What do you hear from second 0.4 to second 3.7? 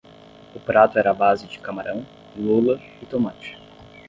O prato era à base de camarão, lula e tomate